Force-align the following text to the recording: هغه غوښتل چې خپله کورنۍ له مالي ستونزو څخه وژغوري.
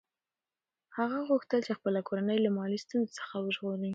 هغه 0.97 1.17
غوښتل 1.29 1.59
چې 1.67 1.73
خپله 1.77 1.99
کورنۍ 2.07 2.37
له 2.45 2.49
مالي 2.57 2.79
ستونزو 2.85 3.15
څخه 3.19 3.35
وژغوري. 3.39 3.89